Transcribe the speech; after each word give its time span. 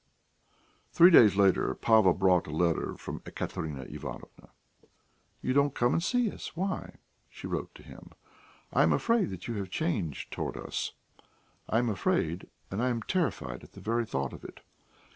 Three 0.91 1.11
days 1.11 1.35
later 1.35 1.75
Pava 1.75 2.11
brought 2.17 2.47
a 2.47 2.49
letter 2.49 2.95
from 2.97 3.21
Ekaterina 3.23 3.83
Ivanovna. 3.83 4.49
"You 5.43 5.53
don't 5.53 5.75
come 5.75 5.93
and 5.93 6.01
see 6.01 6.31
us 6.31 6.55
why?" 6.55 6.95
she 7.29 7.45
wrote 7.45 7.75
to 7.75 7.83
him. 7.83 8.09
"I 8.73 8.81
am 8.81 8.93
afraid 8.93 9.29
that 9.29 9.47
you 9.47 9.57
have 9.57 9.69
changed 9.69 10.31
towards 10.31 10.57
us. 10.57 10.93
I 11.69 11.77
am 11.77 11.87
afraid, 11.89 12.49
and 12.71 12.81
I 12.81 12.89
am 12.89 13.03
terrified 13.03 13.63
at 13.63 13.73
the 13.73 13.79
very 13.79 14.07
thought 14.07 14.33
of 14.33 14.43
it. 14.43 14.61